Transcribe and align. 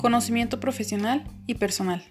Conocimiento 0.00 0.60
profesional 0.60 1.24
y 1.46 1.54
personal. 1.54 2.04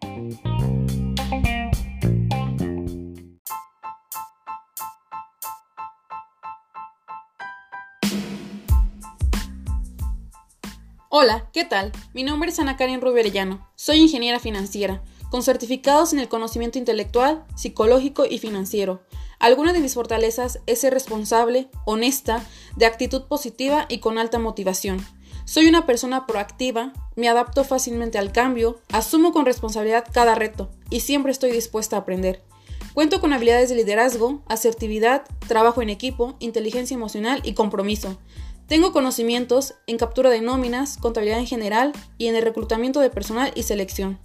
Hola, 11.09 11.49
¿qué 11.51 11.65
tal? 11.65 11.91
Mi 12.13 12.23
nombre 12.23 12.49
es 12.49 12.59
Ana 12.59 12.77
Karen 12.77 13.01
Rubio 13.01 13.19
Arellano. 13.19 13.67
Soy 13.75 13.97
ingeniera 13.99 14.39
financiera, 14.39 15.03
con 15.29 15.43
certificados 15.43 16.13
en 16.13 16.19
el 16.19 16.29
conocimiento 16.29 16.79
intelectual, 16.79 17.45
psicológico 17.55 18.25
y 18.25 18.39
financiero. 18.39 19.03
Alguna 19.41 19.73
de 19.73 19.79
mis 19.79 19.95
fortalezas 19.95 20.59
es 20.67 20.81
ser 20.81 20.93
responsable, 20.93 21.67
honesta, 21.83 22.45
de 22.75 22.85
actitud 22.85 23.23
positiva 23.23 23.87
y 23.89 23.97
con 23.97 24.19
alta 24.19 24.37
motivación. 24.37 25.03
Soy 25.45 25.65
una 25.67 25.87
persona 25.87 26.27
proactiva, 26.27 26.93
me 27.15 27.27
adapto 27.27 27.63
fácilmente 27.63 28.19
al 28.19 28.31
cambio, 28.31 28.79
asumo 28.91 29.33
con 29.33 29.47
responsabilidad 29.47 30.05
cada 30.13 30.35
reto 30.35 30.69
y 30.91 30.99
siempre 30.99 31.31
estoy 31.31 31.51
dispuesta 31.51 31.95
a 31.95 31.99
aprender. 32.01 32.43
Cuento 32.93 33.19
con 33.19 33.33
habilidades 33.33 33.69
de 33.69 33.77
liderazgo, 33.77 34.43
asertividad, 34.47 35.23
trabajo 35.47 35.81
en 35.81 35.89
equipo, 35.89 36.35
inteligencia 36.37 36.93
emocional 36.93 37.41
y 37.43 37.55
compromiso. 37.55 38.19
Tengo 38.67 38.91
conocimientos 38.91 39.73
en 39.87 39.97
captura 39.97 40.29
de 40.29 40.41
nóminas, 40.41 40.97
contabilidad 40.97 41.39
en 41.39 41.47
general 41.47 41.93
y 42.19 42.27
en 42.27 42.35
el 42.35 42.43
reclutamiento 42.43 42.99
de 42.99 43.09
personal 43.09 43.51
y 43.55 43.63
selección. 43.63 44.19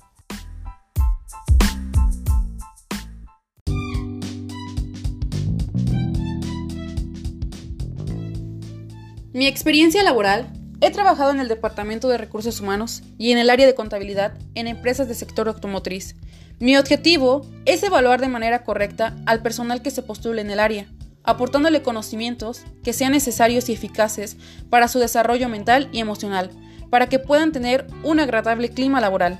Mi 9.36 9.46
experiencia 9.46 10.02
laboral 10.02 10.50
He 10.80 10.90
trabajado 10.90 11.30
en 11.30 11.40
el 11.40 11.48
Departamento 11.48 12.08
de 12.08 12.16
Recursos 12.16 12.58
Humanos 12.58 13.02
y 13.18 13.32
en 13.32 13.38
el 13.38 13.50
área 13.50 13.66
de 13.66 13.74
contabilidad 13.74 14.32
en 14.54 14.66
empresas 14.66 15.08
del 15.08 15.16
sector 15.16 15.46
automotriz. 15.48 16.16
Mi 16.58 16.78
objetivo 16.78 17.46
es 17.66 17.82
evaluar 17.82 18.18
de 18.18 18.28
manera 18.28 18.64
correcta 18.64 19.14
al 19.26 19.42
personal 19.42 19.82
que 19.82 19.90
se 19.90 20.02
postule 20.02 20.40
en 20.40 20.50
el 20.50 20.58
área, 20.58 20.86
aportándole 21.22 21.82
conocimientos 21.82 22.62
que 22.82 22.94
sean 22.94 23.12
necesarios 23.12 23.68
y 23.68 23.74
eficaces 23.74 24.38
para 24.70 24.88
su 24.88 25.00
desarrollo 25.00 25.50
mental 25.50 25.90
y 25.92 26.00
emocional, 26.00 26.50
para 26.88 27.10
que 27.10 27.18
puedan 27.18 27.52
tener 27.52 27.86
un 28.04 28.20
agradable 28.20 28.70
clima 28.70 29.02
laboral. 29.02 29.38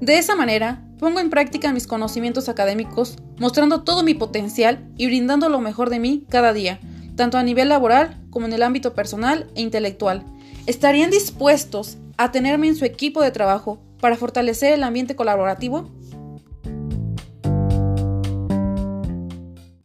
De 0.00 0.16
esa 0.16 0.36
manera, 0.36 0.80
pongo 0.98 1.18
en 1.18 1.28
práctica 1.28 1.72
mis 1.72 1.88
conocimientos 1.88 2.48
académicos, 2.48 3.16
mostrando 3.38 3.82
todo 3.82 4.04
mi 4.04 4.14
potencial 4.14 4.88
y 4.96 5.06
brindando 5.06 5.48
lo 5.48 5.60
mejor 5.60 5.90
de 5.90 5.98
mí 5.98 6.24
cada 6.28 6.52
día, 6.52 6.78
tanto 7.16 7.36
a 7.36 7.42
nivel 7.42 7.68
laboral 7.68 8.16
como 8.30 8.46
en 8.46 8.52
el 8.52 8.62
ámbito 8.62 8.94
personal 8.94 9.50
e 9.56 9.60
intelectual. 9.60 10.24
¿Estarían 10.66 11.10
dispuestos 11.10 11.98
a 12.16 12.30
tenerme 12.30 12.68
en 12.68 12.76
su 12.76 12.84
equipo 12.84 13.22
de 13.22 13.32
trabajo 13.32 13.80
para 14.00 14.16
fortalecer 14.16 14.72
el 14.72 14.84
ambiente 14.84 15.16
colaborativo? 15.16 15.90